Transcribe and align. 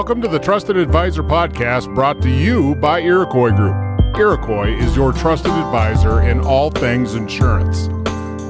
Welcome 0.00 0.22
to 0.22 0.28
the 0.28 0.38
Trusted 0.38 0.78
Advisor 0.78 1.22
podcast 1.22 1.94
brought 1.94 2.22
to 2.22 2.30
you 2.30 2.74
by 2.76 3.00
Iroquois 3.00 3.50
Group. 3.50 4.16
Iroquois 4.16 4.74
is 4.78 4.96
your 4.96 5.12
trusted 5.12 5.52
advisor 5.52 6.22
in 6.22 6.40
all 6.40 6.70
things 6.70 7.16
insurance. 7.16 7.86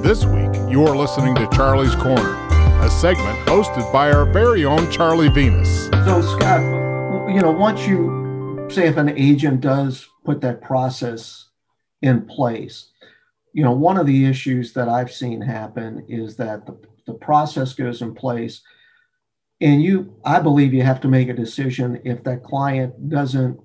This 0.01 0.25
week, 0.25 0.55
you 0.71 0.87
are 0.87 0.97
listening 0.97 1.35
to 1.35 1.49
Charlie's 1.49 1.97
Corner, 1.97 2.37
a 2.85 2.89
segment 2.89 3.37
hosted 3.49 3.93
by 3.93 4.13
our 4.13 4.27
very 4.27 4.65
own 4.65 4.89
Charlie 4.93 5.29
Venus. 5.29 5.87
So, 5.87 6.23
Scott, 6.23 6.61
you 7.35 7.41
know, 7.41 7.51
once 7.51 7.85
you 7.85 8.69
say 8.71 8.87
if 8.87 8.97
an 8.97 9.09
agent 9.19 9.61
does 9.61 10.09
put 10.25 10.41
that 10.43 10.63
process 10.63 11.49
in 12.01 12.27
place, 12.27 12.93
you 13.53 13.65
know, 13.65 13.73
one 13.73 13.97
of 13.97 14.07
the 14.07 14.25
issues 14.25 14.73
that 14.75 14.89
I've 14.89 15.11
seen 15.11 15.41
happen 15.41 16.07
is 16.09 16.37
that 16.37 16.67
the, 16.67 16.79
the 17.09 17.15
process 17.15 17.73
goes 17.73 18.03
in 18.03 18.15
place 18.15 18.63
and 19.61 19.83
you 19.83 20.15
i 20.25 20.41
believe 20.41 20.73
you 20.73 20.83
have 20.83 21.01
to 21.01 21.09
make 21.09 21.29
a 21.29 21.35
decision 21.35 22.01
if 22.05 22.23
that 22.25 22.43
client 22.43 23.09
doesn't 23.09 23.61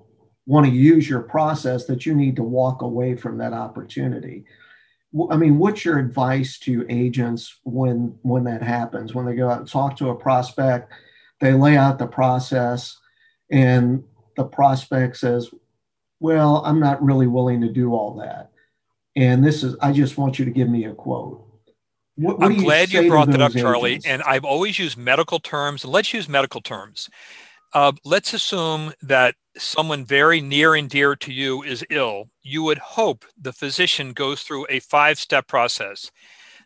want 0.45 0.65
to 0.65 0.71
use 0.71 1.09
your 1.09 1.21
process 1.21 1.85
that 1.85 2.05
you 2.05 2.13
need 2.13 2.35
to 2.35 2.43
walk 2.43 2.81
away 2.81 3.15
from 3.15 3.37
that 3.37 3.53
opportunity. 3.53 4.45
I 5.31 5.37
mean 5.37 5.57
what's 5.57 5.85
your 5.85 5.97
advice 5.97 6.59
to 6.59 6.85
agents 6.89 7.59
when 7.63 8.17
when 8.21 8.43
that 8.43 8.61
happens? 8.61 9.15
When 9.15 9.25
they 9.25 9.35
go 9.35 9.49
out 9.49 9.59
and 9.59 9.67
talk 9.67 9.97
to 9.97 10.09
a 10.09 10.15
prospect 10.15 10.91
they 11.41 11.53
lay 11.53 11.75
out 11.77 11.99
the 11.99 12.07
process 12.07 12.97
and 13.51 14.03
the 14.37 14.45
prospect 14.45 15.17
says 15.17 15.49
well 16.21 16.61
i'm 16.65 16.79
not 16.79 17.03
really 17.03 17.27
willing 17.27 17.61
to 17.61 17.69
do 17.69 17.93
all 17.93 18.15
that. 18.19 18.51
And 19.15 19.43
this 19.43 19.63
is 19.63 19.75
i 19.81 19.91
just 19.91 20.17
want 20.17 20.37
you 20.37 20.45
to 20.45 20.51
give 20.51 20.69
me 20.69 20.85
a 20.85 20.93
quote 20.93 21.43
what, 22.15 22.39
what 22.39 22.45
I'm 22.45 22.57
glad 22.57 22.91
you 22.91 23.07
brought 23.09 23.31
that 23.31 23.41
up, 23.41 23.53
Charlie. 23.53 23.99
And 24.05 24.21
I've 24.23 24.45
always 24.45 24.79
used 24.79 24.97
medical 24.97 25.39
terms. 25.39 25.85
Let's 25.85 26.13
use 26.13 26.29
medical 26.29 26.61
terms. 26.61 27.09
Uh, 27.73 27.91
let's 28.05 28.33
assume 28.33 28.93
that 29.01 29.35
someone 29.57 30.05
very 30.05 30.39
near 30.39 30.75
and 30.75 30.89
dear 30.89 31.15
to 31.15 31.33
you 31.33 31.61
is 31.63 31.85
ill. 31.89 32.29
You 32.41 32.63
would 32.63 32.77
hope 32.77 33.25
the 33.39 33.51
physician 33.51 34.13
goes 34.13 34.43
through 34.43 34.65
a 34.69 34.79
five 34.79 35.19
step 35.19 35.47
process. 35.47 36.11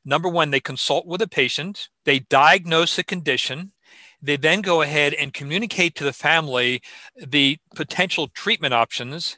Number 0.06 0.30
one, 0.30 0.52
they 0.52 0.60
consult 0.60 1.06
with 1.06 1.20
the 1.20 1.28
patient, 1.28 1.90
they 2.06 2.20
diagnose 2.20 2.96
the 2.96 3.04
condition, 3.04 3.74
they 4.22 4.38
then 4.38 4.62
go 4.62 4.82
ahead 4.82 5.14
and 5.14 5.34
communicate 5.34 5.96
to 5.96 6.04
the 6.04 6.14
family 6.14 6.82
the 7.16 7.58
potential 7.76 8.28
treatment 8.28 8.74
options. 8.74 9.38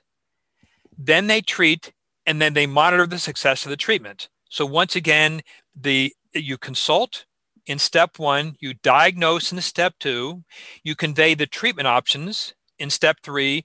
Then 0.97 1.27
they 1.27 1.41
treat, 1.41 1.93
and 2.25 2.41
then 2.41 2.53
they 2.53 2.67
monitor 2.67 3.07
the 3.07 3.19
success 3.19 3.65
of 3.65 3.69
the 3.69 3.77
treatment. 3.77 4.29
So 4.49 4.65
once 4.65 4.95
again, 4.95 5.41
the 5.75 6.13
you 6.33 6.57
consult 6.57 7.25
in 7.65 7.79
step 7.79 8.17
one, 8.17 8.55
you 8.59 8.73
diagnose 8.73 9.51
in 9.51 9.61
step 9.61 9.93
two, 9.99 10.43
you 10.83 10.95
convey 10.95 11.33
the 11.33 11.45
treatment 11.45 11.87
options 11.87 12.53
in 12.79 12.89
step 12.89 13.17
three, 13.23 13.63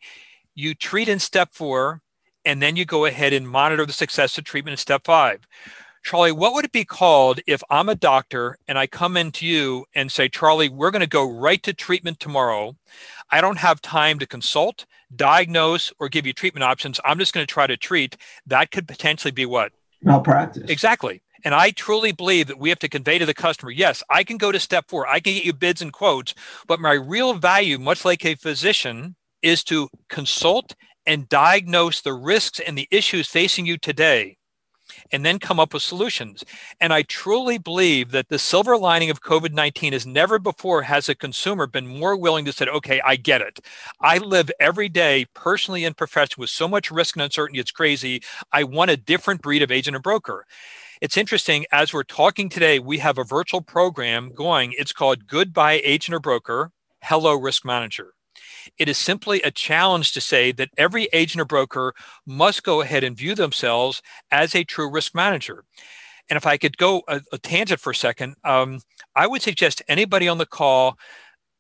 you 0.55 0.75
treat 0.75 1.09
in 1.09 1.19
step 1.19 1.51
four, 1.53 2.03
and 2.45 2.63
then 2.63 2.77
you 2.77 2.85
go 2.85 3.05
ahead 3.05 3.33
and 3.33 3.49
monitor 3.49 3.87
the 3.87 3.93
success 3.93 4.39
of 4.39 4.45
treatment 4.45 4.73
in 4.73 4.79
step 4.79 5.03
five. 5.05 5.41
Charlie, 6.05 6.31
what 6.31 6.55
would 6.55 6.65
it 6.65 6.71
be 6.71 6.85
called 6.85 7.41
if 7.49 7.65
I'm 7.69 7.89
a 7.89 7.97
doctor 7.97 8.59
and 8.69 8.79
I 8.79 8.87
come 8.87 9.17
into 9.17 9.45
you 9.45 9.87
and 9.93 10.13
say, 10.13 10.29
Charlie, 10.29 10.69
we're 10.69 10.93
going 10.93 11.01
to 11.01 11.09
go 11.09 11.29
right 11.29 11.61
to 11.65 11.73
treatment 11.73 12.21
tomorrow. 12.21 12.77
I 13.33 13.41
don't 13.41 13.59
have 13.59 13.83
time 13.83 14.21
to 14.21 14.27
consult, 14.27 14.87
diagnose, 15.17 15.93
or 15.99 16.09
give 16.09 16.25
you 16.25 16.33
treatment 16.33 16.63
options. 16.63 17.01
I'm 17.05 17.19
just 17.19 17.35
going 17.35 17.45
to 17.45 17.53
try 17.53 17.67
to 17.67 17.77
treat. 17.77 18.17
That 18.47 18.71
could 18.71 18.87
potentially 18.87 19.33
be 19.33 19.47
what? 19.47 19.73
Malpractice. 20.01 20.71
Exactly. 20.71 21.23
And 21.47 21.55
I 21.55 21.71
truly 21.71 22.11
believe 22.11 22.49
that 22.49 22.59
we 22.59 22.71
have 22.71 22.81
to 22.81 22.89
convey 22.89 23.19
to 23.19 23.25
the 23.25 23.33
customer 23.33 23.71
yes, 23.71 24.03
I 24.11 24.25
can 24.25 24.37
go 24.37 24.51
to 24.51 24.59
step 24.59 24.87
four, 24.89 25.07
I 25.07 25.21
can 25.21 25.35
get 25.35 25.45
you 25.45 25.53
bids 25.53 25.81
and 25.81 25.93
quotes, 25.93 26.35
but 26.67 26.81
my 26.81 26.95
real 26.95 27.35
value, 27.35 27.79
much 27.79 28.05
like 28.05 28.25
a 28.25 28.35
physician, 28.35 29.15
is 29.43 29.63
to 29.65 29.89
consult 30.09 30.75
and 31.07 31.29
diagnose 31.29 32.01
the 32.01 32.15
risks 32.15 32.59
and 32.59 32.77
the 32.77 32.89
issues 32.91 33.29
facing 33.29 33.65
you 33.65 33.79
today 33.79 34.39
and 35.13 35.25
then 35.25 35.39
come 35.39 35.61
up 35.61 35.73
with 35.73 35.83
solutions. 35.83 36.45
And 36.81 36.93
I 36.93 37.03
truly 37.03 37.59
believe 37.59 38.11
that 38.11 38.29
the 38.29 38.39
silver 38.39 38.77
lining 38.77 39.11
of 39.11 39.23
COVID 39.23 39.53
19 39.53 39.93
is 39.93 40.07
never 40.07 40.39
before 40.39 40.83
has 40.83 41.09
a 41.09 41.15
consumer 41.15 41.67
been 41.67 41.87
more 41.87 42.17
willing 42.17 42.45
to 42.45 42.53
say, 42.53 42.67
okay, 42.67 43.01
I 43.05 43.17
get 43.17 43.41
it. 43.41 43.61
I 44.01 44.19
live 44.19 44.51
every 44.59 44.89
day 44.89 45.27
personally 45.35 45.85
and 45.85 45.97
professionally 45.97 46.43
with 46.43 46.51
so 46.51 46.69
much 46.69 46.91
risk 46.91 47.17
and 47.17 47.23
uncertainty, 47.23 47.61
it's 47.61 47.71
crazy. 47.71 48.23
I 48.53 48.65
want 48.65 48.91
a 48.91 48.97
different 48.97 49.43
breed 49.43 49.63
of 49.63 49.71
agent 49.71 49.97
and 49.97 50.03
broker. 50.03 50.47
It's 51.01 51.17
interesting, 51.17 51.67
as 51.71 51.93
we're 51.93 52.05
talking 52.05 52.49
today, 52.49 52.79
we 52.79 52.99
have 52.99 53.19
a 53.19 53.25
virtual 53.25 53.61
program 53.61 54.33
going. 54.35 54.73
It's 54.79 54.95
called 54.95 55.27
Goodbye 55.27 55.83
Agent 55.85 56.15
or 56.15 56.21
Broker, 56.21 56.73
Hello 57.03 57.35
Risk 57.35 57.67
Manager. 57.67 58.16
It 58.79 58.89
is 58.89 58.99
simply 58.99 59.43
a 59.43 59.51
challenge 59.51 60.13
to 60.13 60.21
say 60.21 60.53
that 60.53 60.71
every 60.77 61.09
agent 61.13 61.41
or 61.41 61.45
broker 61.45 61.95
must 62.27 62.63
go 62.63 62.81
ahead 62.81 63.05
and 63.05 63.17
view 63.17 63.35
themselves 63.35 64.03
as 64.31 64.55
a 64.55 64.65
true 64.65 64.91
risk 64.91 65.15
manager. 65.15 65.65
And 66.29 66.37
if 66.37 66.47
I 66.47 66.57
could 66.57 66.77
go 66.77 67.03
a, 67.09 67.21
a 67.33 67.39
tangent 67.39 67.81
for 67.81 67.91
a 67.91 67.95
second, 67.95 68.35
um, 68.45 68.81
I 69.15 69.27
would 69.27 69.43
suggest 69.43 69.83
anybody 69.89 70.29
on 70.29 70.39
the 70.39 70.47
call 70.47 70.99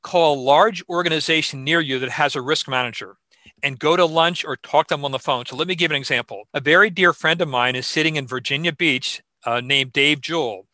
call 0.02 0.34
a 0.34 0.40
large 0.40 0.84
organization 0.88 1.64
near 1.64 1.80
you 1.80 1.98
that 1.98 2.10
has 2.10 2.36
a 2.36 2.40
risk 2.40 2.68
manager 2.68 3.16
and 3.62 3.78
go 3.78 3.96
to 3.96 4.04
lunch 4.04 4.44
or 4.44 4.56
talk 4.56 4.86
to 4.88 4.94
them 4.94 5.04
on 5.04 5.10
the 5.10 5.18
phone. 5.18 5.44
So 5.46 5.56
let 5.56 5.66
me 5.66 5.74
give 5.74 5.90
an 5.90 5.96
example. 5.96 6.48
A 6.54 6.60
very 6.60 6.90
dear 6.90 7.12
friend 7.12 7.40
of 7.40 7.48
mine 7.48 7.74
is 7.74 7.86
sitting 7.86 8.16
in 8.16 8.26
Virginia 8.26 8.72
Beach 8.72 9.22
uh, 9.46 9.60
named 9.60 9.92
Dave 9.92 10.20
Jewell. 10.20 10.66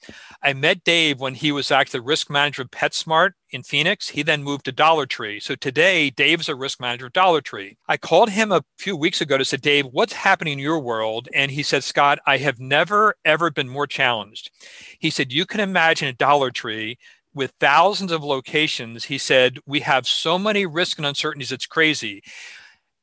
I 0.43 0.55
met 0.55 0.83
Dave 0.83 1.21
when 1.21 1.35
he 1.35 1.53
was 1.53 1.71
actually 1.71 2.01
the 2.01 2.07
risk 2.07 2.31
manager 2.31 2.63
of 2.63 2.71
PetSmart 2.71 3.33
in 3.51 3.63
Phoenix. 3.63 4.09
He 4.09 4.23
then 4.23 4.43
moved 4.43 4.65
to 4.65 4.73
Dollar 4.73 5.07
Tree. 5.07 5.39
So 5.39 5.55
today, 5.55 6.11
Dave's 6.11 6.49
a 6.49 6.57
risk 6.57 6.81
manager 6.81 7.07
of 7.07 7.13
Dollar 7.13 7.43
Tree. 7.43 7.77
I 7.87 7.99
called 7.99 8.31
him 8.31 8.51
a 8.51 8.65
few 8.79 8.97
weeks 8.97 9.21
ago 9.21 9.39
to 9.39 9.45
say, 9.45 9.59
Dave, 9.59 9.87
what's 9.87 10.15
happening 10.15 10.55
in 10.55 10.59
your 10.59 10.81
world? 10.81 11.29
And 11.35 11.51
he 11.53 11.63
said, 11.63 11.85
Scott, 11.85 12.19
I 12.27 12.39
have 12.39 12.59
never, 12.59 13.15
ever 13.25 13.51
been 13.51 13.69
more 13.69 13.87
challenged. 13.87 14.51
He 14.99 15.11
said, 15.11 15.33
You 15.33 15.47
can 15.47 15.61
imagine 15.61 16.09
a 16.09 16.13
Dollar 16.15 16.51
Tree 16.51 16.99
with 17.35 17.55
thousands 17.61 18.13
of 18.13 18.25
locations. 18.25 19.05
He 19.05 19.19
said, 19.19 19.59
We 19.67 19.81
have 19.81 20.07
so 20.07 20.39
many 20.39 20.67
risks 20.67 20.99
and 20.99 21.07
uncertainties, 21.07 21.53
it's 21.53 21.67
crazy. 21.67 22.23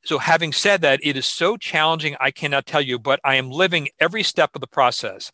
So, 0.10 0.18
having 0.18 0.54
said 0.54 0.82
that, 0.82 1.00
it 1.04 1.16
is 1.16 1.28
so 1.28 1.56
challenging, 1.56 2.16
I 2.20 2.32
cannot 2.32 2.66
tell 2.66 2.82
you, 2.82 2.98
but 2.98 3.20
I 3.24 3.36
am 3.36 3.52
living 3.52 3.90
every 4.00 4.24
step 4.24 4.50
of 4.56 4.62
the 4.62 4.66
process 4.66 5.32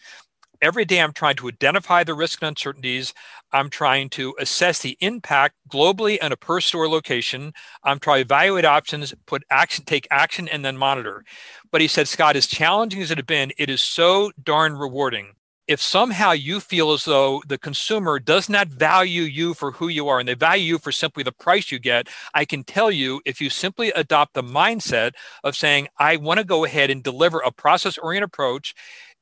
every 0.61 0.83
day 0.83 0.99
I'm 0.99 1.13
trying 1.13 1.37
to 1.37 1.47
identify 1.47 2.03
the 2.03 2.13
risk 2.13 2.41
and 2.41 2.49
uncertainties. 2.49 3.13
I'm 3.53 3.69
trying 3.69 4.09
to 4.09 4.35
assess 4.37 4.79
the 4.79 4.97
impact 4.99 5.55
globally 5.71 6.21
on 6.21 6.33
a 6.33 6.35
per 6.35 6.59
store 6.59 6.89
location. 6.89 7.53
I'm 7.85 7.99
trying 7.99 8.17
to 8.17 8.25
evaluate 8.25 8.65
options, 8.65 9.13
put 9.25 9.43
action, 9.49 9.85
take 9.85 10.09
action, 10.11 10.49
and 10.49 10.65
then 10.65 10.75
monitor. 10.75 11.23
But 11.71 11.79
he 11.79 11.87
said, 11.87 12.09
Scott, 12.09 12.35
as 12.35 12.45
challenging 12.45 13.01
as 13.01 13.11
it 13.11 13.17
has 13.17 13.25
been, 13.25 13.53
it 13.57 13.69
is 13.69 13.81
so 13.81 14.33
darn 14.43 14.75
rewarding. 14.75 15.35
If 15.67 15.81
somehow 15.81 16.31
you 16.31 16.59
feel 16.59 16.91
as 16.93 17.05
though 17.05 17.41
the 17.47 17.57
consumer 17.57 18.19
does 18.19 18.49
not 18.49 18.67
value 18.67 19.23
you 19.23 19.55
for 19.55 19.71
who 19.71 19.87
you 19.87 20.07
are 20.07 20.19
and 20.19 20.29
they 20.29 20.35
value 20.35 20.63
you 20.63 20.77
for 20.77 20.91
simply 20.91 21.23
the 21.23 21.31
price 21.31 21.71
you 21.71 21.79
get, 21.79 22.07
I 22.35 22.45
can 22.45 22.63
tell 22.63 22.91
you 22.91 23.21
if 23.25 23.41
you 23.41 23.49
simply 23.49 23.89
adopt 23.91 24.35
the 24.35 24.43
mindset 24.43 25.13
of 25.43 25.55
saying, 25.55 25.87
I 25.97 26.17
want 26.17 26.37
to 26.39 26.43
go 26.43 26.65
ahead 26.65 26.91
and 26.91 27.01
deliver 27.01 27.39
a 27.39 27.51
process 27.51 27.97
oriented 27.97 28.27
approach 28.27 28.75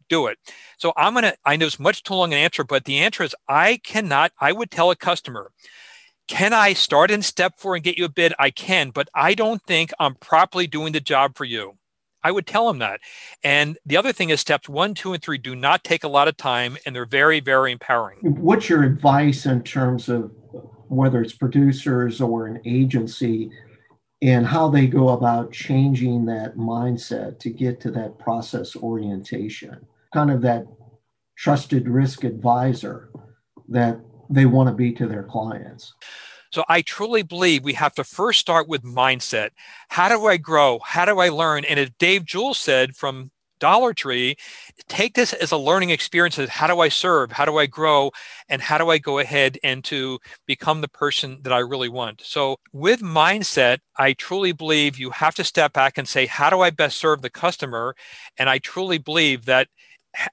do 0.09 0.27
it. 0.27 0.37
So 0.77 0.93
I'm 0.97 1.13
going 1.13 1.23
to, 1.23 1.35
I 1.45 1.55
know 1.55 1.65
it's 1.65 1.79
much 1.79 2.03
too 2.03 2.13
long 2.13 2.33
an 2.33 2.39
answer, 2.39 2.63
but 2.65 2.83
the 2.85 2.99
answer 2.99 3.23
is 3.23 3.35
I 3.47 3.79
cannot, 3.83 4.33
I 4.39 4.51
would 4.51 4.69
tell 4.69 4.91
a 4.91 4.95
customer, 4.97 5.49
can 6.27 6.53
I 6.53 6.73
start 6.73 7.11
in 7.11 7.21
step 7.21 7.53
four 7.57 7.75
and 7.75 7.83
get 7.83 7.97
you 7.97 8.05
a 8.05 8.09
bid? 8.09 8.33
I 8.37 8.51
can, 8.51 8.91
but 8.91 9.09
I 9.15 9.33
don't 9.33 9.61
think 9.63 9.91
I'm 9.99 10.15
properly 10.15 10.67
doing 10.67 10.93
the 10.93 10.99
job 10.99 11.35
for 11.35 11.45
you. 11.45 11.77
I 12.23 12.31
would 12.31 12.47
tell 12.47 12.67
them 12.67 12.79
that. 12.79 13.01
And 13.43 13.77
the 13.85 13.97
other 13.97 14.13
thing 14.13 14.29
is 14.29 14.39
steps 14.39 14.69
one, 14.69 14.93
two, 14.93 15.13
and 15.13 15.21
three 15.21 15.37
do 15.37 15.55
not 15.55 15.83
take 15.83 16.03
a 16.03 16.07
lot 16.07 16.27
of 16.27 16.37
time 16.37 16.77
and 16.85 16.95
they're 16.95 17.05
very, 17.05 17.39
very 17.39 17.71
empowering. 17.71 18.19
What's 18.21 18.69
your 18.69 18.83
advice 18.83 19.45
in 19.45 19.63
terms 19.63 20.09
of 20.09 20.31
whether 20.87 21.21
it's 21.21 21.33
producers 21.33 22.21
or 22.21 22.47
an 22.47 22.61
agency 22.65 23.51
and 24.21 24.45
how 24.45 24.69
they 24.69 24.87
go 24.87 25.09
about 25.09 25.51
changing 25.51 26.25
that 26.25 26.55
mindset 26.55 27.39
to 27.39 27.49
get 27.49 27.81
to 27.81 27.91
that 27.91 28.17
process 28.19 28.75
orientation? 28.75 29.85
kind 30.13 30.29
of 30.29 30.41
that 30.43 30.65
trusted 31.35 31.89
risk 31.89 32.23
advisor 32.23 33.09
that 33.67 33.99
they 34.29 34.45
want 34.45 34.69
to 34.69 34.75
be 34.75 34.93
to 34.93 35.07
their 35.07 35.23
clients. 35.23 35.93
So 36.53 36.63
I 36.69 36.83
truly 36.83 37.23
believe 37.23 37.63
we 37.63 37.73
have 37.73 37.95
to 37.95 38.03
first 38.03 38.39
start 38.39 38.67
with 38.67 38.83
mindset. 38.83 39.49
How 39.89 40.07
do 40.07 40.27
I 40.27 40.37
grow? 40.37 40.79
How 40.79 41.03
do 41.05 41.19
I 41.19 41.29
learn? 41.29 41.65
And 41.65 41.79
as 41.79 41.89
Dave 41.97 42.25
Jewell 42.25 42.53
said 42.53 42.95
from 42.95 43.31
Dollar 43.59 43.93
Tree, 43.93 44.35
take 44.87 45.15
this 45.15 45.33
as 45.33 45.51
a 45.51 45.57
learning 45.57 45.89
experience. 45.89 46.35
How 46.35 46.67
do 46.67 46.79
I 46.79 46.89
serve? 46.89 47.31
How 47.31 47.45
do 47.45 47.57
I 47.57 47.65
grow? 47.65 48.11
And 48.49 48.61
how 48.61 48.77
do 48.77 48.89
I 48.89 48.99
go 48.99 49.17
ahead 49.17 49.57
and 49.63 49.83
to 49.85 50.19
become 50.45 50.81
the 50.81 50.87
person 50.87 51.39
that 51.41 51.53
I 51.53 51.59
really 51.59 51.89
want? 51.89 52.21
So 52.23 52.57
with 52.71 53.01
mindset, 53.01 53.79
I 53.97 54.13
truly 54.13 54.51
believe 54.51 54.99
you 54.99 55.09
have 55.09 55.33
to 55.35 55.43
step 55.43 55.73
back 55.73 55.97
and 55.97 56.07
say, 56.07 56.27
how 56.27 56.51
do 56.51 56.61
I 56.61 56.69
best 56.69 56.97
serve 56.97 57.21
the 57.21 57.29
customer? 57.31 57.95
And 58.37 58.47
I 58.47 58.59
truly 58.59 58.99
believe 58.99 59.45
that 59.45 59.69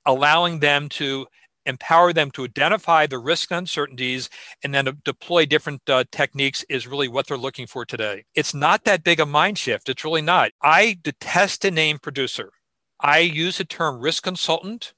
allowing 0.05 0.59
them 0.59 0.91
to 0.91 1.27
empower 1.67 2.13
them 2.13 2.31
to 2.33 2.45
identify 2.45 3.07
the 3.07 3.19
risks 3.19 3.51
and 3.51 3.59
uncertainties, 3.59 4.29
and 4.63 4.75
then 4.75 5.01
deploy 5.05 5.47
different 5.47 5.89
uh, 5.89 6.05
techniques 6.11 6.65
is 6.69 6.87
really 6.87 7.09
what 7.09 7.27
they're 7.27 7.37
looking 7.37 7.67
for 7.67 7.85
today. 7.85 8.25
It's 8.35 8.55
not 8.55 8.85
that 8.85 9.05
big 9.05 9.21
a 9.21 9.27
mind 9.27 9.59
shift. 9.59 9.89
It's 9.89 10.05
really 10.05 10.23
not. 10.23 10.53
I 10.63 10.99
detest 11.03 11.63
the 11.63 11.71
name 11.71 11.99
producer. 11.99 12.51
I 13.01 13.21
use 13.21 13.59
the 13.59 13.65
term 13.65 14.01
risk 14.01 14.23
consultant, 14.23 14.95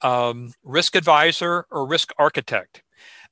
um, 0.00 0.52
risk 0.62 0.96
advisor, 0.96 1.66
or 1.70 1.86
risk 1.86 2.12
architect 2.18 2.82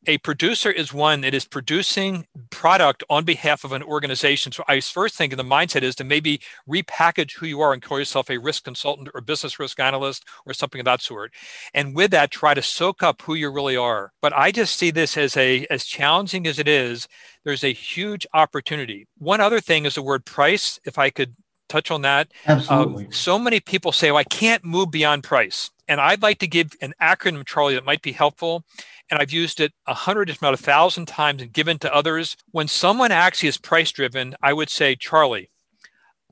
a 0.06 0.19
producer 0.19 0.70
is 0.70 0.93
one 0.93 1.20
that 1.20 1.35
is 1.35 1.44
producing 1.44 2.26
product 2.50 3.05
on 3.11 3.25
behalf 3.25 3.64
of 3.64 3.73
an 3.73 3.82
organization. 3.82 4.50
So 4.52 4.64
I 4.67 4.81
first 4.81 5.14
think 5.14 5.37
the 5.37 5.43
mindset 5.43 5.82
is 5.82 5.94
to 5.97 6.05
maybe 6.05 6.41
repackage 6.69 7.37
who 7.37 7.47
you 7.47 7.61
are 7.61 7.73
and 7.73 7.82
call 7.82 7.99
yourself 7.99 8.31
a 8.31 8.38
risk 8.38 8.64
consultant 8.64 9.08
or 9.14 9.20
business 9.20 9.58
risk 9.58 9.79
analyst 9.79 10.25
or 10.47 10.55
something 10.55 10.81
of 10.81 10.87
that 10.87 11.02
sort. 11.02 11.32
And 11.75 11.94
with 11.94 12.11
that, 12.12 12.31
try 12.31 12.55
to 12.55 12.62
soak 12.62 13.02
up 13.02 13.23
who 13.23 13.35
you 13.35 13.50
really 13.50 13.76
are. 13.76 14.12
But 14.23 14.32
I 14.37 14.52
just 14.52 14.76
see 14.76 14.91
this 14.91 15.17
as 15.17 15.37
a 15.37 15.67
as 15.67 15.85
challenging 15.85 16.46
as 16.46 16.58
it 16.58 16.69
is, 16.69 17.06
there's 17.44 17.64
a 17.64 17.73
huge 17.73 18.26
opportunity. 18.32 19.06
One 19.19 19.41
other 19.41 19.61
thing 19.61 19.85
is 19.85 19.94
the 19.96 20.03
word 20.03 20.25
price. 20.25 20.81
If 20.85 20.99
I 20.99 21.11
could 21.11 21.35
touch 21.70 21.91
on 21.91 22.03
that. 22.03 22.32
Absolutely. 22.46 23.06
Um, 23.06 23.12
so 23.12 23.38
many 23.38 23.61
people 23.61 23.93
say, 23.93 24.11
well, 24.11 24.19
I 24.19 24.25
can't 24.25 24.64
move 24.64 24.91
beyond 24.91 25.23
price. 25.23 25.70
And 25.90 26.00
I'd 26.00 26.22
like 26.22 26.38
to 26.38 26.46
give 26.46 26.70
an 26.81 26.94
acronym, 27.02 27.44
Charlie, 27.44 27.75
that 27.75 27.84
might 27.84 28.00
be 28.00 28.12
helpful 28.12 28.64
and 29.10 29.20
I've 29.20 29.32
used 29.32 29.60
it 29.60 29.72
a 29.87 29.94
hundred, 29.94 30.31
if 30.31 30.40
not 30.40 30.54
a 30.54 30.58
thousand 30.58 31.06
times 31.06 31.42
and 31.42 31.52
given 31.52 31.78
to 31.81 31.94
others. 31.94 32.37
When 32.52 32.69
someone 32.69 33.10
actually 33.10 33.48
is 33.48 33.58
price 33.58 33.90
driven, 33.90 34.37
I 34.40 34.52
would 34.52 34.70
say, 34.70 34.94
Charlie, 34.94 35.50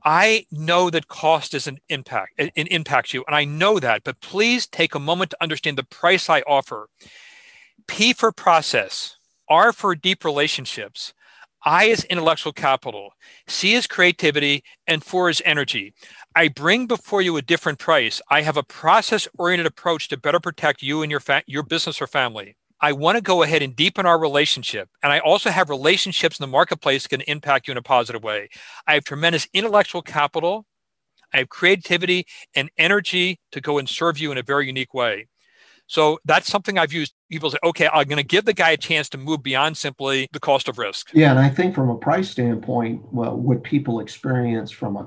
I 0.03 0.45
know 0.49 0.89
that 0.89 1.09
cost 1.09 1.53
is 1.53 1.67
an 1.67 1.79
impact, 1.89 2.33
it, 2.37 2.53
impacts 2.55 3.13
you, 3.13 3.25
and 3.27 3.35
I 3.35 3.43
know 3.43 3.79
that, 3.79 4.05
but 4.05 4.21
please 4.21 4.65
take 4.65 4.95
a 4.95 4.99
moment 4.99 5.31
to 5.31 5.43
understand 5.43 5.77
the 5.77 5.83
price 5.83 6.29
I 6.29 6.39
offer. 6.47 6.87
P 7.85 8.13
for 8.13 8.31
process, 8.31 9.17
R 9.49 9.73
for 9.73 9.93
deep 9.93 10.23
relationships, 10.23 11.13
I 11.65 11.85
is 11.85 12.05
intellectual 12.05 12.53
capital, 12.53 13.11
C 13.45 13.73
is 13.73 13.87
creativity, 13.87 14.63
and 14.87 15.03
four 15.03 15.29
is 15.29 15.41
energy. 15.43 15.93
I 16.39 16.47
bring 16.47 16.87
before 16.87 17.21
you 17.21 17.35
a 17.35 17.41
different 17.41 17.79
price. 17.79 18.21
I 18.29 18.43
have 18.43 18.55
a 18.55 18.63
process 18.63 19.27
oriented 19.37 19.67
approach 19.67 20.07
to 20.07 20.15
better 20.15 20.39
protect 20.39 20.81
you 20.81 21.01
and 21.01 21.11
your 21.11 21.19
fa- 21.19 21.43
your 21.47 21.63
business 21.63 22.01
or 22.01 22.07
family. 22.07 22.55
I 22.79 22.93
want 22.93 23.17
to 23.17 23.21
go 23.21 23.43
ahead 23.43 23.61
and 23.61 23.75
deepen 23.75 24.05
our 24.05 24.17
relationship. 24.17 24.87
And 25.03 25.11
I 25.11 25.19
also 25.19 25.49
have 25.49 25.69
relationships 25.69 26.39
in 26.39 26.43
the 26.43 26.47
marketplace 26.47 27.03
that 27.03 27.09
can 27.09 27.19
impact 27.27 27.67
you 27.67 27.73
in 27.73 27.77
a 27.77 27.81
positive 27.81 28.23
way. 28.23 28.47
I 28.87 28.93
have 28.93 29.03
tremendous 29.03 29.49
intellectual 29.53 30.01
capital. 30.01 30.65
I 31.33 31.39
have 31.39 31.49
creativity 31.49 32.25
and 32.55 32.69
energy 32.77 33.41
to 33.51 33.59
go 33.59 33.77
and 33.77 33.89
serve 33.89 34.17
you 34.17 34.31
in 34.31 34.37
a 34.37 34.41
very 34.41 34.65
unique 34.65 34.93
way. 34.93 35.27
So 35.87 36.19
that's 36.23 36.47
something 36.47 36.77
I've 36.77 36.93
used. 36.93 37.13
People 37.29 37.51
say, 37.51 37.57
okay, 37.65 37.89
I'm 37.91 38.07
going 38.07 38.15
to 38.15 38.23
give 38.23 38.45
the 38.45 38.53
guy 38.53 38.69
a 38.69 38.77
chance 38.77 39.09
to 39.09 39.17
move 39.17 39.43
beyond 39.43 39.75
simply 39.75 40.29
the 40.31 40.39
cost 40.39 40.69
of 40.69 40.77
risk. 40.77 41.09
Yeah. 41.13 41.31
And 41.31 41.39
I 41.39 41.49
think 41.49 41.75
from 41.75 41.89
a 41.89 41.97
price 41.97 42.29
standpoint, 42.29 43.01
well, 43.11 43.35
what 43.35 43.61
people 43.63 43.99
experience 43.99 44.71
from 44.71 44.95
a 44.95 45.05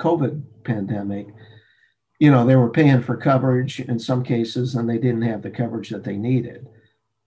COVID 0.00 0.42
pandemic, 0.64 1.28
you 2.18 2.30
know, 2.30 2.44
they 2.44 2.56
were 2.56 2.70
paying 2.70 3.02
for 3.02 3.16
coverage 3.16 3.80
in 3.80 3.98
some 3.98 4.24
cases 4.24 4.74
and 4.74 4.88
they 4.88 4.98
didn't 4.98 5.22
have 5.22 5.42
the 5.42 5.50
coverage 5.50 5.90
that 5.90 6.04
they 6.04 6.16
needed. 6.16 6.66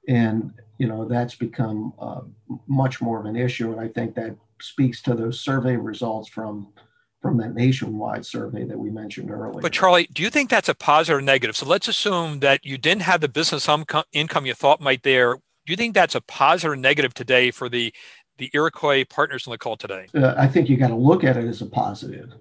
And 0.07 0.53
you 0.77 0.87
know 0.87 1.05
that's 1.05 1.35
become 1.35 1.93
uh, 1.99 2.21
much 2.67 3.01
more 3.01 3.19
of 3.19 3.25
an 3.25 3.35
issue. 3.35 3.71
And 3.71 3.79
i 3.79 3.87
think 3.87 4.15
that 4.15 4.35
speaks 4.61 5.01
to 5.03 5.13
those 5.13 5.39
survey 5.39 5.75
results 5.75 6.29
from 6.29 6.73
from 7.21 7.37
that 7.37 7.53
nationwide 7.53 8.25
survey 8.25 8.65
that 8.65 8.77
we 8.77 8.89
mentioned 8.89 9.31
earlier. 9.31 9.61
But 9.61 9.71
charlie 9.71 10.07
do 10.11 10.21
you 10.21 10.29
think 10.29 10.49
that's 10.49 10.69
a 10.69 10.75
positive 10.75 11.19
or 11.19 11.21
negative? 11.21 11.55
So 11.55 11.65
let's 11.65 11.87
assume 11.87 12.39
that 12.39 12.65
you 12.65 12.77
didn't 12.77 13.03
have 13.03 13.21
the 13.21 13.29
business 13.29 13.67
income 14.11 14.45
you 14.45 14.53
thought 14.53 14.81
might 14.81 15.03
there. 15.03 15.35
Do 15.35 15.71
you 15.71 15.77
think 15.77 15.93
that's 15.93 16.15
a 16.15 16.21
positive 16.21 16.71
or 16.71 16.75
negative 16.75 17.13
today 17.13 17.51
for 17.51 17.69
the 17.69 17.93
the 18.37 18.49
iroquois 18.53 19.05
partners 19.05 19.47
on 19.47 19.51
the 19.51 19.57
call 19.57 19.77
today? 19.77 20.07
Uh, 20.13 20.33
i 20.37 20.47
think 20.47 20.69
you 20.69 20.77
got 20.77 20.89
to 20.89 20.95
look 20.95 21.23
at 21.23 21.37
it 21.37 21.45
as 21.45 21.61
a 21.61 21.65
positive 21.65 22.33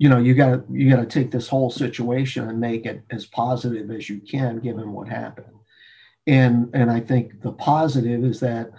you 0.00 0.08
know 0.08 0.16
you 0.16 0.32
got 0.32 0.62
you 0.70 0.88
got 0.88 1.00
to 1.00 1.06
take 1.06 1.30
this 1.30 1.46
whole 1.46 1.70
situation 1.70 2.48
and 2.48 2.58
make 2.58 2.86
it 2.86 3.02
as 3.10 3.26
positive 3.26 3.90
as 3.90 4.08
you 4.08 4.18
can 4.18 4.58
given 4.58 4.92
what 4.92 5.06
happened. 5.08 5.54
And 6.26 6.70
and 6.72 6.90
i 6.90 7.00
think 7.00 7.42
the 7.42 7.52
positive 7.52 8.24
is 8.24 8.40
that 8.40 8.70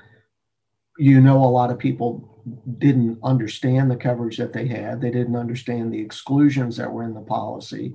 you 0.98 1.22
know 1.22 1.38
a 1.38 1.56
lot 1.60 1.70
of 1.70 1.78
people 1.78 2.44
didn't 2.80 3.20
understand 3.24 3.92
the 3.92 3.96
coverage 3.96 4.38
that 4.38 4.52
they 4.52 4.66
had. 4.66 5.00
They 5.00 5.12
didn't 5.12 5.36
understand 5.36 5.94
the 5.94 6.02
exclusions 6.02 6.76
that 6.78 6.92
were 6.92 7.04
in 7.04 7.14
the 7.14 7.22
policy. 7.22 7.94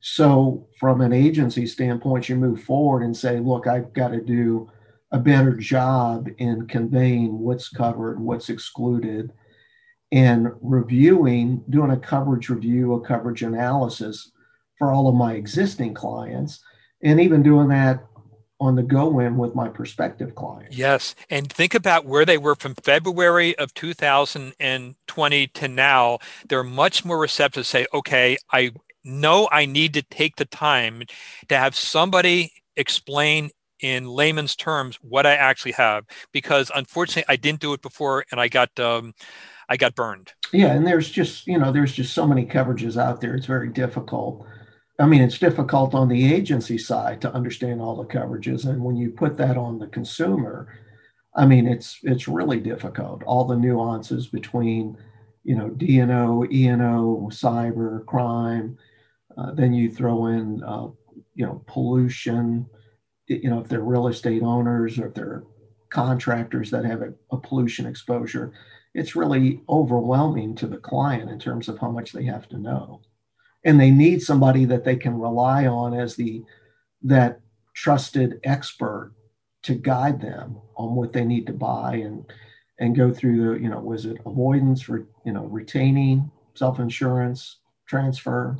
So 0.00 0.68
from 0.78 1.00
an 1.00 1.14
agency 1.14 1.66
standpoint 1.66 2.28
you 2.28 2.36
move 2.36 2.62
forward 2.62 3.02
and 3.02 3.16
say 3.16 3.38
look 3.40 3.66
i've 3.66 3.94
got 3.94 4.08
to 4.08 4.20
do 4.20 4.70
a 5.12 5.18
better 5.18 5.56
job 5.56 6.28
in 6.36 6.66
conveying 6.66 7.38
what's 7.38 7.70
covered 7.70 8.20
what's 8.20 8.50
excluded 8.50 9.32
and 10.12 10.52
reviewing 10.60 11.64
doing 11.70 11.90
a 11.90 11.96
coverage 11.96 12.48
review 12.48 12.94
a 12.94 13.00
coverage 13.00 13.42
analysis 13.42 14.30
for 14.78 14.92
all 14.92 15.08
of 15.08 15.14
my 15.14 15.34
existing 15.34 15.94
clients 15.94 16.60
and 17.02 17.20
even 17.20 17.42
doing 17.42 17.68
that 17.68 18.04
on 18.58 18.74
the 18.74 18.82
go 18.82 19.18
in 19.20 19.36
with 19.36 19.54
my 19.54 19.68
prospective 19.68 20.34
clients. 20.34 20.76
Yes. 20.76 21.14
And 21.28 21.52
think 21.52 21.74
about 21.74 22.06
where 22.06 22.24
they 22.24 22.38
were 22.38 22.54
from 22.54 22.74
February 22.74 23.56
of 23.58 23.74
2020 23.74 25.46
to 25.46 25.68
now. 25.68 26.18
They're 26.48 26.64
much 26.64 27.04
more 27.04 27.18
receptive 27.18 27.64
to 27.64 27.68
say, 27.68 27.86
okay, 27.92 28.38
I 28.50 28.72
know 29.04 29.48
I 29.52 29.66
need 29.66 29.92
to 29.94 30.02
take 30.02 30.36
the 30.36 30.46
time 30.46 31.02
to 31.48 31.56
have 31.56 31.76
somebody 31.76 32.52
explain 32.76 33.50
in 33.80 34.06
layman's 34.06 34.56
terms 34.56 34.98
what 35.02 35.26
I 35.26 35.34
actually 35.34 35.72
have 35.72 36.06
because 36.32 36.70
unfortunately 36.74 37.24
I 37.28 37.36
didn't 37.36 37.60
do 37.60 37.74
it 37.74 37.82
before 37.82 38.24
and 38.30 38.40
I 38.40 38.48
got 38.48 38.78
um, 38.80 39.12
I 39.68 39.76
got 39.76 39.94
burned. 39.94 40.32
Yeah, 40.52 40.72
and 40.72 40.86
there's 40.86 41.10
just 41.10 41.46
you 41.46 41.58
know 41.58 41.72
there's 41.72 41.92
just 41.92 42.14
so 42.14 42.26
many 42.26 42.46
coverages 42.46 43.00
out 43.00 43.20
there. 43.20 43.34
It's 43.34 43.46
very 43.46 43.68
difficult 43.68 44.46
I 44.98 45.06
mean, 45.06 45.20
it's 45.20 45.38
difficult 45.38 45.94
on 45.94 46.08
the 46.08 46.32
agency 46.32 46.78
side 46.78 47.20
to 47.20 47.32
understand 47.32 47.80
all 47.80 47.96
the 47.96 48.08
coverages, 48.08 48.66
and 48.66 48.82
when 48.82 48.96
you 48.96 49.10
put 49.10 49.36
that 49.36 49.56
on 49.56 49.78
the 49.78 49.88
consumer, 49.88 50.68
I 51.34 51.44
mean, 51.44 51.66
it's 51.66 51.98
it's 52.02 52.28
really 52.28 52.60
difficult. 52.60 53.22
All 53.24 53.44
the 53.44 53.56
nuances 53.56 54.26
between, 54.26 54.96
you 55.44 55.54
know, 55.54 55.68
D&O, 55.68 56.46
cyber 57.30 58.04
crime. 58.06 58.78
Uh, 59.36 59.52
then 59.52 59.74
you 59.74 59.90
throw 59.90 60.26
in, 60.28 60.62
uh, 60.62 60.88
you 61.34 61.44
know, 61.44 61.62
pollution. 61.66 62.66
You 63.26 63.50
know, 63.50 63.60
if 63.60 63.68
they're 63.68 63.80
real 63.80 64.08
estate 64.08 64.42
owners 64.42 64.98
or 64.98 65.08
if 65.08 65.14
they're 65.14 65.44
contractors 65.90 66.70
that 66.70 66.86
have 66.86 67.02
a, 67.02 67.12
a 67.30 67.36
pollution 67.36 67.84
exposure, 67.84 68.52
it's 68.96 69.14
really 69.14 69.60
overwhelming 69.68 70.54
to 70.54 70.66
the 70.66 70.78
client 70.78 71.30
in 71.30 71.38
terms 71.38 71.68
of 71.68 71.78
how 71.78 71.90
much 71.90 72.12
they 72.12 72.24
have 72.24 72.48
to 72.48 72.56
know. 72.56 73.02
And 73.62 73.78
they 73.78 73.90
need 73.90 74.22
somebody 74.22 74.64
that 74.64 74.84
they 74.84 74.96
can 74.96 75.18
rely 75.18 75.66
on 75.66 75.92
as 75.92 76.16
the 76.16 76.42
that 77.02 77.40
trusted 77.74 78.40
expert 78.44 79.12
to 79.64 79.74
guide 79.74 80.18
them 80.18 80.56
on 80.76 80.94
what 80.94 81.12
they 81.12 81.26
need 81.26 81.46
to 81.46 81.52
buy 81.52 81.96
and 81.96 82.24
and 82.78 82.96
go 82.96 83.12
through 83.12 83.36
the 83.36 83.62
you 83.62 83.68
know 83.68 83.80
was 83.80 84.06
it 84.06 84.16
avoidance 84.24 84.80
for 84.80 85.06
you 85.26 85.32
know 85.32 85.44
retaining 85.44 86.30
self-insurance 86.54 87.58
transfer 87.86 88.56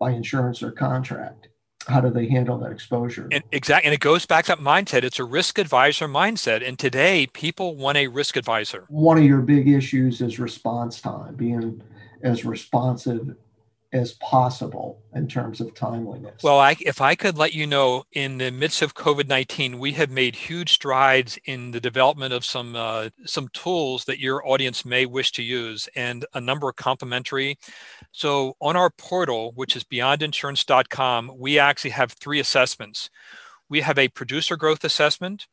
by 0.00 0.10
insurance 0.10 0.64
or 0.64 0.72
contract 0.72 1.46
how 1.88 2.00
do 2.00 2.10
they 2.10 2.28
handle 2.28 2.58
that 2.58 2.72
exposure? 2.72 3.28
And 3.30 3.42
exactly 3.52 3.86
and 3.86 3.94
it 3.94 4.00
goes 4.00 4.26
back 4.26 4.46
to 4.46 4.52
that 4.52 4.58
mindset. 4.60 5.02
It's 5.02 5.18
a 5.18 5.24
risk 5.24 5.58
advisor 5.58 6.08
mindset. 6.08 6.66
And 6.66 6.78
today 6.78 7.26
people 7.28 7.76
want 7.76 7.98
a 7.98 8.08
risk 8.08 8.36
advisor. 8.36 8.84
One 8.88 9.18
of 9.18 9.24
your 9.24 9.40
big 9.40 9.68
issues 9.68 10.20
is 10.20 10.38
response 10.38 11.00
time 11.00 11.34
being 11.34 11.82
as 12.22 12.44
responsive 12.44 13.34
as 13.92 14.12
possible 14.14 15.02
in 15.14 15.26
terms 15.26 15.60
of 15.60 15.74
timeliness. 15.74 16.42
Well, 16.42 16.58
I, 16.58 16.76
if 16.80 17.00
I 17.00 17.14
could 17.14 17.36
let 17.36 17.54
you 17.54 17.66
know, 17.66 18.04
in 18.12 18.38
the 18.38 18.50
midst 18.50 18.82
of 18.82 18.94
COVID 18.94 19.26
nineteen, 19.26 19.78
we 19.78 19.92
have 19.92 20.10
made 20.10 20.36
huge 20.36 20.72
strides 20.72 21.38
in 21.44 21.72
the 21.72 21.80
development 21.80 22.32
of 22.32 22.44
some 22.44 22.76
uh, 22.76 23.10
some 23.26 23.48
tools 23.48 24.04
that 24.04 24.20
your 24.20 24.46
audience 24.46 24.84
may 24.84 25.06
wish 25.06 25.32
to 25.32 25.42
use, 25.42 25.88
and 25.96 26.24
a 26.34 26.40
number 26.40 26.68
of 26.68 26.76
complementary. 26.76 27.58
So, 28.12 28.54
on 28.60 28.76
our 28.76 28.90
portal, 28.90 29.52
which 29.54 29.74
is 29.74 29.84
beyondinsurance.com, 29.84 31.32
we 31.36 31.58
actually 31.58 31.90
have 31.90 32.12
three 32.12 32.40
assessments. 32.40 33.10
We 33.68 33.80
have 33.80 33.98
a 33.98 34.08
producer 34.08 34.56
growth 34.56 34.84
assessment, 34.84 35.46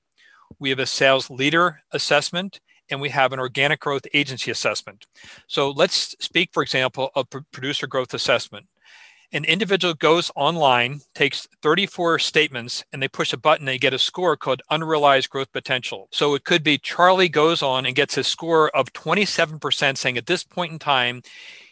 we 0.59 0.69
have 0.69 0.79
a 0.79 0.85
sales 0.85 1.29
leader 1.29 1.81
assessment, 1.91 2.59
and 2.89 3.01
we 3.01 3.09
have 3.09 3.33
an 3.33 3.39
organic 3.39 3.79
growth 3.79 4.05
agency 4.13 4.51
assessment. 4.51 5.05
So 5.47 5.69
let's 5.71 6.15
speak, 6.19 6.49
for 6.53 6.63
example, 6.63 7.11
of 7.15 7.27
producer 7.51 7.87
growth 7.87 8.13
assessment. 8.13 8.67
An 9.33 9.43
individual 9.43 9.93
goes 9.93 10.31
online, 10.35 11.01
takes 11.13 11.49
34 11.61 12.17
statements, 12.19 12.85
and 12.93 13.03
they 13.03 13.09
push 13.09 13.33
a 13.33 13.37
button, 13.37 13.65
they 13.65 13.77
get 13.77 13.93
a 13.93 13.99
score 13.99 14.37
called 14.37 14.61
unrealized 14.69 15.29
growth 15.29 15.51
potential. 15.51 16.07
So 16.11 16.33
it 16.33 16.45
could 16.45 16.63
be 16.63 16.77
Charlie 16.77 17.27
goes 17.27 17.61
on 17.61 17.85
and 17.85 17.93
gets 17.93 18.17
a 18.17 18.23
score 18.23 18.73
of 18.73 18.93
27%, 18.93 19.97
saying 19.97 20.17
at 20.17 20.27
this 20.27 20.45
point 20.45 20.71
in 20.71 20.79
time, 20.79 21.23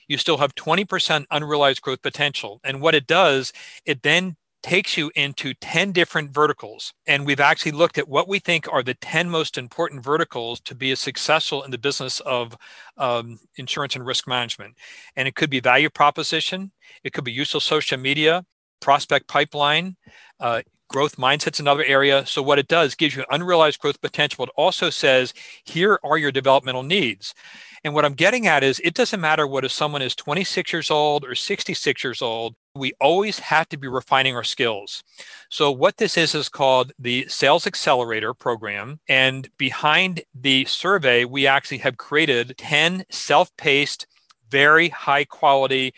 you 0.10 0.17
still 0.17 0.38
have 0.38 0.53
20% 0.55 1.25
unrealized 1.31 1.81
growth 1.81 2.01
potential. 2.01 2.60
And 2.63 2.81
what 2.81 2.93
it 2.93 3.07
does, 3.07 3.53
it 3.86 4.03
then 4.03 4.36
takes 4.65 4.98
you 4.98 5.12
into 5.13 5.53
10 5.53 5.91
different 5.91 6.31
verticals. 6.31 6.91
And 7.05 7.24
we've 7.24 7.39
actually 7.39 7.74
looked 7.74 8.00
at 8.00 8.10
what 8.10 8.27
we 8.27 8.39
think 8.39 8.67
are 8.74 8.81
the 8.81 8.95
10 8.95 9.29
most 9.29 9.60
important 9.60 10.03
verticals 10.03 10.60
to 10.62 10.74
be 10.74 10.95
successful 10.95 11.62
in 11.62 11.69
the 11.69 11.77
business 11.77 12.19
of 12.22 12.57
um, 12.98 13.38
insurance 13.57 13.95
and 13.95 14.03
risk 14.03 14.27
management. 14.27 14.75
And 15.15 15.27
it 15.27 15.36
could 15.36 15.51
be 15.51 15.60
value 15.60 15.91
proposition, 15.91 16.72
it 17.03 17.13
could 17.13 17.24
be 17.24 17.31
use 17.31 17.53
of 17.53 17.62
social 17.62 18.00
media, 18.00 18.43
prospect 18.81 19.27
pipeline, 19.27 19.98
uh, 20.39 20.63
growth 20.89 21.17
mindset's 21.17 21.60
another 21.60 21.84
area. 21.84 22.25
So 22.25 22.41
what 22.41 22.57
it 22.57 22.67
does 22.67 22.95
gives 22.95 23.15
you 23.15 23.24
unrealized 23.29 23.79
growth 23.79 24.01
potential. 24.01 24.45
It 24.45 24.51
also 24.57 24.89
says 24.89 25.36
here 25.63 26.00
are 26.03 26.17
your 26.17 26.31
developmental 26.31 26.81
needs. 26.81 27.36
And 27.84 27.93
what 27.93 28.03
I'm 28.03 28.15
getting 28.15 28.48
at 28.48 28.63
is 28.63 28.81
it 28.84 28.95
doesn't 28.95 29.22
matter 29.22 29.45
whether 29.45 29.69
someone 29.69 30.01
is 30.01 30.15
26 30.15 30.74
years 30.74 30.89
old 30.89 31.24
or 31.24 31.36
66 31.36 32.03
years 32.03 32.24
old. 32.24 32.55
We 32.75 32.91
always 33.00 33.39
have 33.39 33.70
to 33.70 33.77
be 33.77 33.88
refining 33.88 34.36
our 34.36 34.44
skills. 34.44 35.03
So 35.50 35.72
what 35.72 35.98
this 35.98 36.17
is 36.17 36.36
is 36.36 36.50
called 36.50 36.91
the 37.00 37.25
Sales 37.29 37.65
Accelerator 37.65 38.34
program. 38.34 39.00
And 39.08 39.50
behind 39.58 40.24
the 40.34 40.65
survey, 40.65 41.24
we 41.24 41.48
actually 41.48 41.77
have 41.79 41.98
created 41.98 42.58
10 42.58 43.05
self-paced, 43.10 44.08
very 44.50 44.89
high 44.89 45.24
quality 45.25 45.94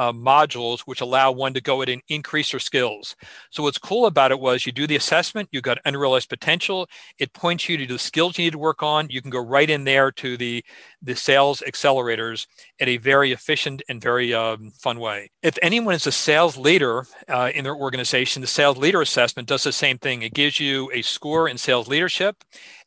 uh, 0.00 0.12
modules 0.12 0.80
which 0.80 1.02
allow 1.02 1.30
one 1.30 1.52
to 1.52 1.60
go 1.60 1.82
in 1.82 1.90
and 1.90 2.02
increase 2.08 2.52
their 2.52 2.58
skills. 2.58 3.14
So 3.50 3.62
what's 3.62 3.76
cool 3.76 4.06
about 4.06 4.30
it 4.30 4.40
was 4.40 4.64
you 4.64 4.72
do 4.72 4.86
the 4.86 4.96
assessment, 4.96 5.50
you 5.52 5.60
got 5.60 5.76
unrealized 5.84 6.30
potential. 6.30 6.88
It 7.18 7.34
points 7.34 7.68
you 7.68 7.76
to 7.76 7.86
the 7.86 7.98
skills 7.98 8.38
you 8.38 8.44
need 8.44 8.52
to 8.52 8.58
work 8.58 8.82
on. 8.82 9.10
You 9.10 9.20
can 9.20 9.30
go 9.30 9.44
right 9.44 9.68
in 9.68 9.84
there 9.84 10.10
to 10.12 10.38
the 10.38 10.64
the 11.02 11.14
sales 11.14 11.62
accelerators 11.66 12.46
in 12.78 12.88
a 12.88 12.96
very 12.96 13.32
efficient 13.32 13.82
and 13.88 14.00
very 14.00 14.32
um, 14.32 14.70
fun 14.70 14.98
way. 15.00 15.30
If 15.42 15.58
anyone 15.60 15.94
is 15.94 16.06
a 16.06 16.12
sales 16.12 16.56
leader 16.56 17.06
uh, 17.28 17.50
in 17.54 17.64
their 17.64 17.76
organization, 17.76 18.40
the 18.40 18.48
sales 18.48 18.78
leader 18.78 19.02
assessment 19.02 19.48
does 19.48 19.64
the 19.64 19.72
same 19.72 19.98
thing. 19.98 20.22
It 20.22 20.34
gives 20.34 20.60
you 20.60 20.90
a 20.92 21.02
score 21.02 21.48
in 21.48 21.58
sales 21.58 21.88
leadership 21.88 22.42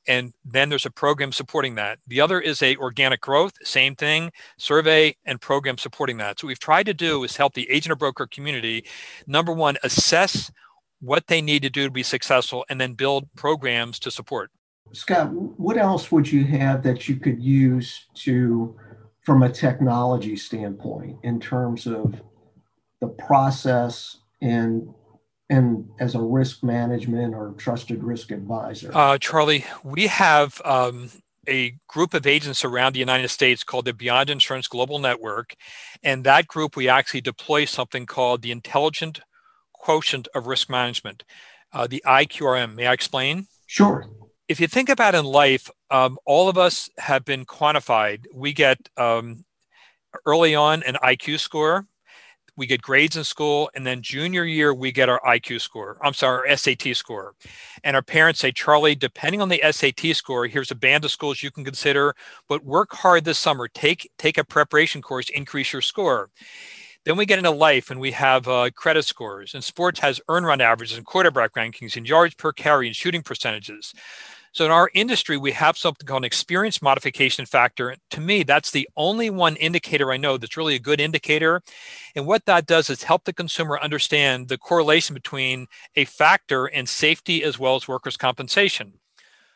and 0.08 0.34
then 0.44 0.70
there's 0.70 0.86
a 0.86 0.92
program 0.92 1.32
supporting 1.32 1.76
that. 1.76 2.00
The 2.08 2.22
other 2.22 2.40
is 2.40 2.62
a 2.62 2.76
organic 2.78 3.22
growth 3.22 3.54
same 3.64 3.96
thing 3.96 4.32
survey 4.58 5.16
and 5.26 5.40
program 5.40 5.78
supporting 5.78 6.18
that. 6.18 6.40
So 6.40 6.48
we've 6.48 6.60
tried 6.60 6.86
to 6.88 6.94
do 6.94 7.24
is 7.24 7.38
help 7.38 7.54
the 7.54 7.70
agent 7.70 7.92
or 7.92 7.96
broker 7.96 8.28
community 8.28 8.86
number 9.28 9.54
one 9.54 9.78
assess 9.84 10.52
what 11.00 11.28
they 11.28 11.42
need 11.42 11.62
to 11.64 11.70
do 11.70 11.86
to 11.86 11.92
be 11.92 12.04
successful 12.04 12.66
and 12.70 12.80
then 12.80 12.94
build 12.94 13.28
programs 13.36 14.00
to 14.00 14.12
support. 14.12 14.52
Scott 14.92 15.32
what 15.32 15.78
else 15.78 16.12
would 16.12 16.32
you 16.32 16.46
have 16.46 16.84
that 16.84 17.10
you 17.10 17.16
could 17.16 17.42
use 17.42 18.06
to 18.16 18.76
from 19.22 19.44
a 19.44 19.50
technology 19.50 20.36
standpoint 20.36 21.18
in 21.24 21.40
terms 21.40 21.88
of 21.88 22.22
the 23.00 23.08
process 23.08 24.18
and 24.42 24.94
and 25.50 25.90
as 26.00 26.16
a 26.16 26.22
risk 26.22 26.64
management 26.64 27.34
or 27.34 27.54
trusted 27.58 28.04
risk 28.04 28.32
advisor? 28.32 28.92
Uh, 28.94 29.18
Charlie, 29.18 29.66
we 29.84 30.08
have 30.08 30.62
um, 30.66 31.10
a 31.48 31.76
group 31.88 32.14
of 32.14 32.26
agents 32.26 32.64
around 32.64 32.94
the 32.94 33.00
United 33.00 33.30
States 33.30 33.64
called 33.64 33.86
the 33.86 33.94
Beyond 33.94 34.30
Insurance 34.30 34.68
Global 34.68 35.00
Network. 35.00 35.56
And 36.02 36.24
that 36.24 36.48
group, 36.48 36.76
we 36.76 36.88
actually 36.88 37.22
deploy 37.22 37.66
something 37.66 38.06
called 38.06 38.42
the 38.42 38.52
Intelligent 38.52 39.22
Quotient 39.74 40.28
of 40.34 40.48
Risk 40.48 40.70
Management, 40.70 41.24
uh, 41.74 41.88
the 41.88 42.04
IQRM. 42.06 42.76
May 42.76 42.88
I 42.88 42.94
explain? 42.94 43.48
Sure. 43.68 44.10
If 44.48 44.60
you 44.60 44.68
think 44.68 44.90
about 44.90 45.16
in 45.16 45.26
life, 45.26 45.70
um, 45.90 46.18
all 46.26 46.48
of 46.48 46.58
us 46.58 46.90
have 46.98 47.26
been 47.26 47.46
quantified. 47.46 48.26
We 48.34 48.54
get 48.54 48.78
um, 48.98 49.46
early 50.26 50.56
on 50.56 50.84
an 50.84 50.96
IQ 51.04 51.40
score 51.40 51.88
we 52.56 52.66
get 52.66 52.82
grades 52.82 53.18
in 53.18 53.24
school 53.24 53.70
and 53.74 53.86
then 53.86 54.02
junior 54.02 54.44
year 54.44 54.74
we 54.74 54.92
get 54.92 55.10
our 55.10 55.20
iq 55.28 55.60
score 55.60 55.98
i'm 56.04 56.14
sorry 56.14 56.50
our 56.50 56.58
sat 56.58 56.82
score. 56.96 57.34
And 57.84 57.96
our 57.96 58.02
parents 58.02 58.40
say 58.40 58.52
charlie 58.52 58.96
depending 58.96 59.42
on 59.42 59.50
the 59.50 59.62
sat 59.72 60.00
score 60.16 60.48
here's 60.48 60.72
a 60.72 60.76
band 60.76 61.06
of 61.06 61.12
schools 61.12 61.44
you 61.44 61.52
can 61.52 61.64
consider 61.64 62.16
but 62.48 62.64
work 62.64 62.94
hard 62.94 63.26
this 63.26 63.40
summer. 63.40 63.68
Take 63.68 64.10
take 64.18 64.38
a 64.38 64.44
preparation 64.44 65.02
course 65.02 65.30
increase 65.30 65.74
your 65.74 65.82
score. 65.82 66.30
Then 67.06 67.18
we 67.18 67.26
get 67.26 67.38
into 67.38 67.52
life 67.52 67.92
and 67.92 68.00
we 68.00 68.12
have 68.12 68.48
uh, 68.48 68.70
credit 68.74 69.04
scores 69.04 69.54
and 69.54 69.64
sports 69.64 70.00
has 70.00 70.22
earn 70.30 70.46
run 70.46 70.62
averages 70.62 70.98
and 70.98 71.06
quarterback 71.06 71.54
rankings 71.54 71.98
and 71.98 72.08
yards 72.08 72.34
per 72.36 72.54
carry 72.54 72.88
and 72.88 72.96
shooting 72.96 73.22
percentages 73.22 73.94
so 74.54 74.66
in 74.66 74.72
our 74.72 74.92
industry, 74.94 75.36
we 75.36 75.52
have 75.54 75.78
something 75.78 76.06
called 76.06 76.22
an 76.22 76.26
experience 76.26 76.80
modification 76.80 77.48
factor. 77.48 77.96
To 78.12 78.22
me, 78.22 78.44
that's 78.44 78.70
the 78.70 78.88
only 78.96 79.32
one 79.32 79.56
indicator 79.56 80.12
I 80.12 80.18
know 80.18 80.38
that's 80.38 80.58
really 80.58 80.76
a 80.76 80.80
good 80.80 81.02
indicator. 81.02 81.62
And 82.16 82.28
what 82.28 82.46
that 82.46 82.68
does 82.68 82.90
is 82.92 83.02
help 83.02 83.24
the 83.24 83.34
consumer 83.34 83.80
understand 83.80 84.50
the 84.50 84.60
correlation 84.60 85.16
between 85.16 85.66
a 85.96 86.06
factor 86.06 86.68
and 86.68 86.88
safety 86.88 87.44
as 87.44 87.58
well 87.58 87.76
as 87.76 87.88
workers' 87.88 88.16
compensation. 88.16 88.94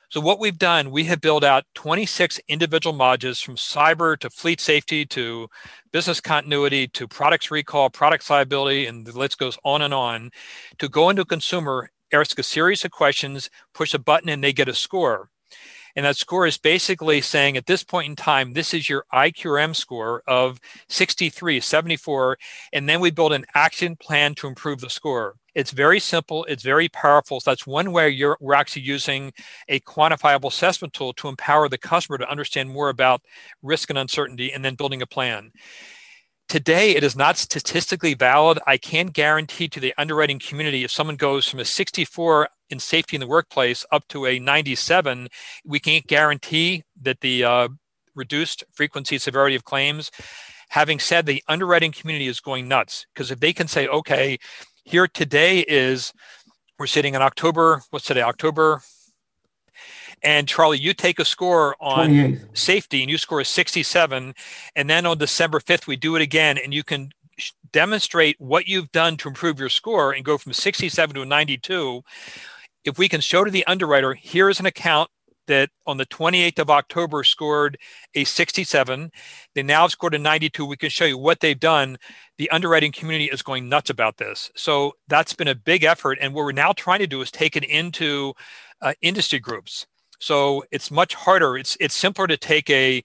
So 0.10 0.22
what 0.22 0.40
we've 0.40 0.58
done, 0.58 0.90
we 0.90 1.04
have 1.04 1.22
built 1.22 1.44
out 1.44 1.66
26 1.76 2.40
individual 2.48 2.98
modules 2.98 3.44
from 3.44 3.56
cyber 3.56 4.18
to 4.20 4.30
fleet 4.30 4.62
safety 4.62 5.06
to 5.08 5.48
business 5.92 6.22
continuity 6.22 6.88
to 6.88 7.08
products 7.08 7.52
recall, 7.52 7.90
products 7.90 8.30
liability, 8.30 8.86
and 8.88 9.06
the 9.06 9.18
list 9.18 9.38
goes 9.38 9.60
on 9.66 9.82
and 9.82 9.94
on 9.94 10.32
to 10.80 10.88
go 10.88 11.10
into 11.10 11.24
a 11.24 11.26
consumer 11.26 11.90
ask 12.12 12.38
a 12.40 12.44
series 12.44 12.86
of 12.86 12.92
questions, 12.92 13.50
push 13.74 13.94
a 13.94 14.00
button, 14.00 14.30
and 14.30 14.44
they 14.44 14.54
get 14.54 14.68
a 14.68 14.74
score. 14.74 15.30
And 15.98 16.06
that 16.06 16.16
score 16.16 16.46
is 16.46 16.60
basically 16.60 17.22
saying 17.22 17.58
at 17.58 17.66
this 17.66 17.84
point 17.84 18.08
in 18.08 18.16
time, 18.16 18.54
this 18.54 18.72
is 18.72 18.88
your 18.88 19.06
IQRM 19.12 19.76
score 19.76 20.22
of 20.28 20.60
63, 20.90 21.60
74. 21.60 22.38
And 22.72 22.88
then 22.88 23.00
we 23.00 23.10
build 23.10 23.34
an 23.34 23.48
action 23.56 23.96
plan 23.96 24.36
to 24.36 24.48
improve 24.48 24.80
the 24.80 24.92
score. 24.92 25.38
It's 25.56 25.72
very 25.72 26.00
simple, 26.00 26.46
it's 26.46 26.62
very 26.62 26.88
powerful. 26.88 27.40
So 27.40 27.50
that's 27.50 27.66
one 27.66 27.92
way 27.92 28.10
you're, 28.10 28.38
we're 28.40 28.54
actually 28.54 28.84
using 28.84 29.34
a 29.68 29.80
quantifiable 29.80 30.50
assessment 30.50 30.94
tool 30.94 31.14
to 31.14 31.30
empower 31.30 31.68
the 31.68 31.80
customer 31.80 32.20
to 32.20 32.30
understand 32.30 32.70
more 32.70 32.90
about 32.90 33.24
risk 33.64 33.90
and 33.90 33.98
uncertainty 33.98 34.54
and 34.54 34.64
then 34.64 34.76
building 34.76 35.02
a 35.02 35.08
plan. 35.08 35.52
Today, 36.48 36.96
it 36.96 37.04
is 37.04 37.14
not 37.14 37.38
statistically 37.38 38.14
valid. 38.14 38.58
I 38.66 38.78
can't 38.78 39.12
guarantee 39.12 39.68
to 39.68 39.82
the 39.82 39.94
underwriting 39.98 40.40
community 40.40 40.86
if 40.86 40.92
someone 40.92 41.18
goes 41.18 41.46
from 41.46 41.60
a 41.60 41.66
64 41.66 42.48
in 42.70 42.80
safety 42.80 43.18
in 43.18 43.20
the 43.20 43.28
workplace 43.28 43.86
up 43.92 44.08
to 44.08 44.26
a 44.26 44.40
97, 44.40 45.28
we 45.66 45.82
can't 45.82 46.08
guarantee 46.08 46.84
that 47.02 47.20
the 47.20 47.44
uh, 47.44 47.68
reduced 48.16 48.64
frequency 48.72 49.18
severity 49.18 49.58
of 49.58 49.66
claims. 49.66 50.10
Having 50.70 51.00
said 51.00 51.26
the 51.26 51.44
underwriting 51.50 51.92
community 51.92 52.28
is 52.28 52.40
going 52.40 52.70
nuts 52.70 53.06
because 53.14 53.30
if 53.30 53.42
they 53.42 53.52
can 53.52 53.68
say, 53.68 53.86
okay, 53.90 54.38
here 54.86 55.08
today 55.08 55.66
is 55.68 56.14
we're 56.80 56.88
sitting 56.88 57.14
in 57.14 57.22
October, 57.22 57.82
what's 57.90 58.06
today, 58.06 58.22
October 58.22 58.82
and 60.24 60.48
Charlie, 60.48 60.80
you 60.80 60.94
take 60.94 61.20
a 61.20 61.26
score 61.26 61.76
on 61.80 62.10
28th. 62.10 62.58
safety 62.58 63.02
and 63.02 63.10
you 63.10 63.18
score 63.18 63.40
a 63.40 63.46
67. 63.46 64.34
And 64.76 64.90
then 64.90 65.06
on 65.06 65.18
December 65.18 65.60
5th, 65.60 65.88
we 65.88 65.96
do 65.96 66.16
it 66.16 66.22
again 66.22 66.58
and 66.58 66.74
you 66.74 66.84
can 66.84 67.12
demonstrate 67.72 68.36
what 68.40 68.68
you've 68.68 68.92
done 68.92 69.18
to 69.18 69.28
improve 69.28 69.60
your 69.60 69.70
score 69.70 70.12
and 70.12 70.26
go 70.26 70.38
from 70.38 70.54
67 70.54 71.16
to 71.16 71.22
a 71.22 71.26
92. 71.26 72.02
If 72.84 72.98
we 72.98 73.10
can 73.10 73.22
show 73.22 73.44
to 73.44 73.52
the 73.52 73.66
underwriter, 73.68 74.14
here 74.14 74.50
is 74.50 74.60
an 74.60 74.66
account 74.66 75.10
that 75.48 75.70
on 75.86 75.98
the 75.98 76.06
28th 76.06 76.60
of 76.60 76.70
October 76.70 77.24
scored 77.24 77.78
a 78.14 78.24
67. 78.24 79.12
They 79.56 79.64
now 79.64 79.84
have 79.84 79.92
scored 79.92 80.14
a 80.14 80.20
92. 80.20 80.66
We 80.66 80.78
can 80.78 80.90
show 80.90 81.06
you 81.06 81.18
what 81.18 81.40
they've 81.40 81.60
done. 81.60 81.98
The 82.38 82.50
underwriting 82.52 82.92
community 82.92 83.26
is 83.26 83.42
going 83.42 83.70
nuts 83.70 83.90
about 83.90 84.18
this. 84.18 84.52
So 84.56 84.94
that's 85.08 85.34
been 85.34 85.48
a 85.48 85.56
big 85.56 85.84
effort. 85.84 86.18
And 86.22 86.34
what 86.34 86.46
we're 86.46 86.52
now 86.52 86.74
trying 86.74 87.00
to 87.00 87.08
do 87.08 87.22
is 87.22 87.32
take 87.32 87.56
it 87.56 87.64
into 87.64 88.34
uh, 88.82 88.94
industry 89.02 89.40
groups. 89.40 89.88
So 90.20 90.64
it's 90.72 90.92
much 90.92 91.14
harder. 91.14 91.58
It's 91.58 91.78
it's 91.80 91.96
simpler 91.96 92.28
to 92.28 92.38
take 92.38 92.70
a 92.70 93.04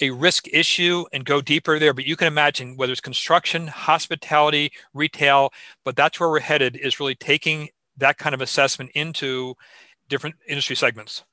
a 0.00 0.10
risk 0.10 0.48
issue 0.48 1.04
and 1.12 1.24
go 1.24 1.40
deeper 1.40 1.78
there. 1.78 1.92
But 1.92 2.06
you 2.06 2.16
can 2.16 2.26
imagine 2.26 2.76
whether 2.76 2.92
it's 2.92 3.00
construction, 3.00 3.66
hospitality, 3.66 4.72
retail, 4.94 5.52
but 5.84 5.96
that's 5.96 6.18
where 6.18 6.30
we're 6.30 6.40
headed 6.40 6.76
is 6.76 6.98
really 6.98 7.14
taking 7.14 7.68
that 7.98 8.16
kind 8.16 8.34
of 8.34 8.40
assessment 8.40 8.90
into 8.94 9.54
different 10.08 10.36
industry 10.48 10.76
segments. 10.76 11.24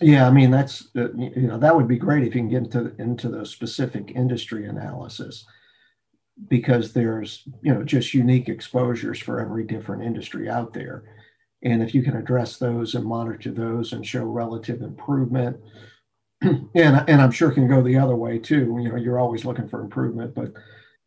Yeah, 0.00 0.26
I 0.26 0.30
mean 0.30 0.50
that's 0.50 0.88
uh, 0.96 1.12
you 1.14 1.46
know 1.46 1.58
that 1.58 1.74
would 1.74 1.86
be 1.86 1.98
great 1.98 2.26
if 2.26 2.34
you 2.34 2.40
can 2.40 2.48
get 2.48 2.64
into 2.64 2.94
into 3.00 3.28
the 3.28 3.46
specific 3.46 4.12
industry 4.14 4.66
analysis 4.66 5.44
because 6.48 6.92
there's 6.92 7.44
you 7.62 7.72
know 7.72 7.84
just 7.84 8.12
unique 8.12 8.48
exposures 8.48 9.20
for 9.20 9.40
every 9.40 9.64
different 9.64 10.02
industry 10.02 10.50
out 10.50 10.72
there 10.72 11.04
and 11.64 11.82
if 11.82 11.94
you 11.94 12.02
can 12.02 12.16
address 12.16 12.58
those 12.58 12.94
and 12.94 13.04
monitor 13.04 13.50
those 13.50 13.92
and 13.92 14.06
show 14.06 14.24
relative 14.24 14.82
improvement, 14.82 15.56
and, 16.42 16.68
and 16.74 17.22
I'm 17.22 17.30
sure 17.30 17.50
can 17.50 17.68
go 17.68 17.82
the 17.82 17.96
other 17.96 18.16
way 18.16 18.38
too. 18.38 18.78
You 18.80 18.90
know, 18.90 18.96
you're 18.96 19.18
always 19.18 19.44
looking 19.44 19.68
for 19.68 19.80
improvement, 19.80 20.34
but 20.34 20.52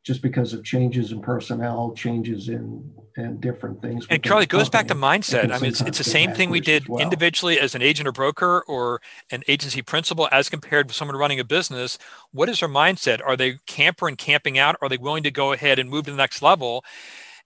just 0.04 0.22
because 0.22 0.54
of 0.54 0.64
changes 0.64 1.12
in 1.12 1.22
personnel, 1.22 1.94
changes 1.94 2.50
in 2.50 2.92
and 3.18 3.42
different 3.42 3.82
things. 3.82 4.06
And 4.10 4.24
Charlie, 4.24 4.44
it 4.44 4.50
goes 4.50 4.70
back 4.70 4.88
to 4.88 4.96
mindset. 4.96 5.52
I 5.52 5.60
mean, 5.60 5.72
it's, 5.72 5.82
it's 5.82 5.98
the 5.98 6.04
same 6.04 6.34
thing 6.34 6.50
we 6.50 6.60
did 6.60 6.88
well. 6.88 7.02
individually 7.02 7.60
as 7.60 7.76
an 7.76 7.82
agent 7.82 8.08
or 8.08 8.12
broker 8.12 8.64
or 8.68 9.02
an 9.32 9.44
agency 9.48 9.82
principal 9.82 10.30
as 10.32 10.50
compared 10.50 10.88
with 10.88 10.96
someone 10.96 11.18
running 11.18 11.40
a 11.40 11.44
business. 11.44 11.98
What 12.32 12.48
is 12.48 12.60
their 12.60 12.70
mindset? 12.70 13.20
Are 13.26 13.36
they 13.36 13.58
camper 13.66 14.08
and 14.08 14.18
camping 14.18 14.58
out? 14.58 14.76
Are 14.82 14.88
they 14.88 14.98
willing 14.98 15.24
to 15.24 15.32
go 15.32 15.52
ahead 15.52 15.80
and 15.80 15.90
move 15.90 16.06
to 16.06 16.12
the 16.12 16.18
next 16.18 16.42
level? 16.42 16.86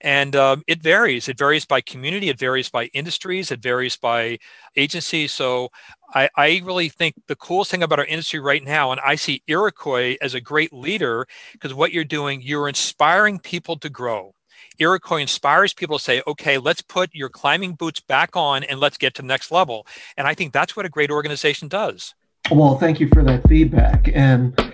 And 0.02 0.34
um, 0.34 0.62
it 0.66 0.82
varies. 0.82 1.28
It 1.28 1.38
varies 1.38 1.64
by 1.64 1.80
community, 1.80 2.28
it 2.28 2.38
varies 2.38 2.68
by 2.68 2.86
industries, 2.86 3.50
it 3.50 3.62
varies 3.62 3.96
by 3.96 4.38
agency. 4.76 5.28
So 5.28 5.68
I, 6.12 6.28
I, 6.36 6.60
really 6.64 6.88
think 6.88 7.14
the 7.28 7.36
coolest 7.36 7.70
thing 7.70 7.82
about 7.82 8.00
our 8.00 8.04
industry 8.04 8.40
right 8.40 8.64
now, 8.64 8.90
and 8.90 9.00
I 9.00 9.14
see 9.14 9.42
Iroquois 9.46 10.16
as 10.20 10.34
a 10.34 10.40
great 10.40 10.72
leader 10.72 11.26
because 11.52 11.72
what 11.72 11.92
you're 11.92 12.04
doing, 12.04 12.42
you're 12.42 12.68
inspiring 12.68 13.38
people 13.38 13.76
to 13.78 13.88
grow. 13.88 14.34
Iroquois 14.78 15.18
inspires 15.18 15.72
people 15.72 15.98
to 15.98 16.04
say, 16.04 16.22
okay, 16.26 16.58
let's 16.58 16.82
put 16.82 17.10
your 17.12 17.28
climbing 17.28 17.74
boots 17.74 18.00
back 18.00 18.36
on 18.36 18.64
and 18.64 18.80
let's 18.80 18.98
get 18.98 19.14
to 19.14 19.22
the 19.22 19.28
next 19.28 19.50
level. 19.50 19.86
And 20.16 20.26
I 20.26 20.34
think 20.34 20.52
that's 20.52 20.76
what 20.76 20.86
a 20.86 20.88
great 20.88 21.10
organization 21.10 21.68
does. 21.68 22.14
Well, 22.50 22.76
thank 22.78 22.98
you 22.98 23.08
for 23.08 23.22
that 23.22 23.46
feedback. 23.48 24.10
And 24.14 24.71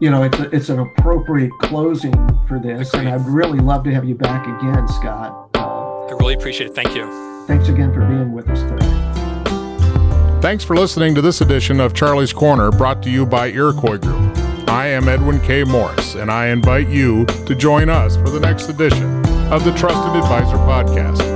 you 0.00 0.10
know, 0.10 0.22
it's 0.24 0.38
a, 0.38 0.54
it's 0.54 0.68
an 0.68 0.78
appropriate 0.78 1.50
closing 1.62 2.12
for 2.46 2.58
this, 2.58 2.92
Agreed. 2.92 3.06
and 3.08 3.14
I'd 3.20 3.26
really 3.26 3.58
love 3.58 3.84
to 3.84 3.94
have 3.94 4.04
you 4.04 4.14
back 4.14 4.44
again, 4.46 4.86
Scott. 4.88 5.48
I 5.54 6.12
really 6.20 6.34
appreciate 6.34 6.70
it. 6.70 6.74
Thank 6.74 6.94
you. 6.94 7.06
Thanks 7.46 7.68
again 7.68 7.92
for 7.92 8.00
being 8.06 8.32
with 8.32 8.48
us 8.48 8.60
today. 8.62 10.40
Thanks 10.40 10.64
for 10.64 10.76
listening 10.76 11.14
to 11.14 11.22
this 11.22 11.40
edition 11.40 11.80
of 11.80 11.94
Charlie's 11.94 12.32
Corner, 12.32 12.70
brought 12.70 13.02
to 13.04 13.10
you 13.10 13.24
by 13.26 13.48
Iroquois 13.48 13.98
Group. 13.98 14.36
I 14.68 14.88
am 14.88 15.08
Edwin 15.08 15.40
K. 15.40 15.64
Morris, 15.64 16.14
and 16.14 16.30
I 16.30 16.48
invite 16.48 16.88
you 16.88 17.24
to 17.24 17.54
join 17.54 17.88
us 17.88 18.16
for 18.16 18.30
the 18.30 18.40
next 18.40 18.68
edition 18.68 19.24
of 19.52 19.64
the 19.64 19.72
Trusted 19.76 20.14
Advisor 20.16 20.56
Podcast. 20.58 21.35